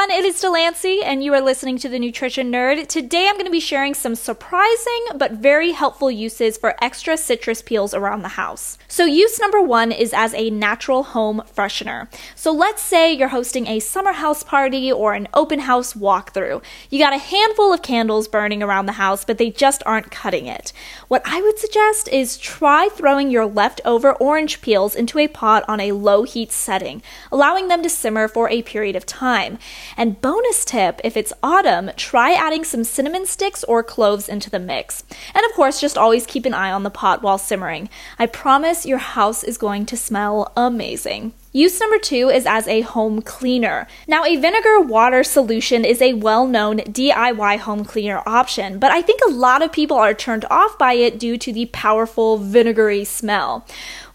[0.00, 2.86] everyone, it is Delancey, and you are listening to the Nutrition Nerd.
[2.86, 7.60] Today I'm going to be sharing some surprising but very helpful uses for extra citrus
[7.60, 8.78] peels around the house.
[8.88, 12.08] So, use number one is as a natural home freshener.
[12.34, 16.62] So, let's say you're hosting a summer house party or an open house walkthrough.
[16.88, 20.46] You got a handful of candles burning around the house, but they just aren't cutting
[20.46, 20.72] it.
[21.08, 25.78] What I would suggest is try throwing your leftover orange peels into a pot on
[25.78, 29.58] a low heat setting, allowing them to simmer for a period of time.
[29.96, 34.58] And bonus tip if it's autumn, try adding some cinnamon sticks or cloves into the
[34.58, 35.04] mix.
[35.34, 37.88] And of course, just always keep an eye on the pot while simmering.
[38.18, 41.32] I promise your house is going to smell amazing.
[41.52, 43.88] Use number two is as a home cleaner.
[44.06, 49.02] Now, a vinegar water solution is a well known DIY home cleaner option, but I
[49.02, 53.04] think a lot of people are turned off by it due to the powerful vinegary
[53.04, 53.66] smell.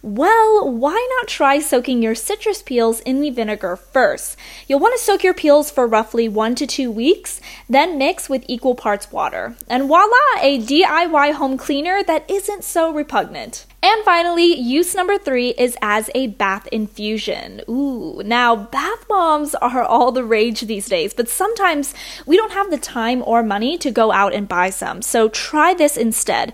[0.01, 4.37] Well, why not try soaking your citrus peels in the vinegar first?
[4.67, 8.45] You'll want to soak your peels for roughly one to two weeks, then mix with
[8.47, 9.55] equal parts water.
[9.67, 13.65] And voila, a DIY home cleaner that isn't so repugnant.
[13.81, 17.24] And finally, use number three is as a bath infusion.
[17.69, 21.93] Ooh, now bath bombs are all the rage these days, but sometimes
[22.25, 25.01] we don't have the time or money to go out and buy some.
[25.01, 26.53] So try this instead.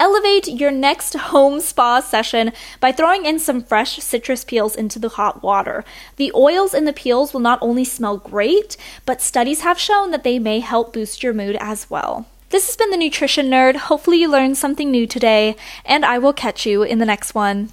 [0.00, 5.10] Elevate your next home spa session by throwing in some fresh citrus peels into the
[5.10, 5.84] hot water.
[6.16, 10.24] The oils in the peels will not only smell great, but studies have shown that
[10.24, 12.26] they may help boost your mood as well.
[12.48, 13.76] This has been the Nutrition Nerd.
[13.76, 15.54] Hopefully, you learned something new today,
[15.84, 17.68] and I will catch you in the next one.